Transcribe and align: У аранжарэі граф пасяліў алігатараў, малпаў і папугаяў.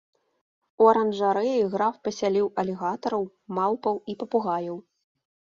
У 0.83 0.87
аранжарэі 0.91 1.59
граф 1.75 1.95
пасяліў 2.07 2.47
алігатараў, 2.63 3.23
малпаў 3.59 3.95
і 4.15 4.17
папугаяў. 4.25 4.77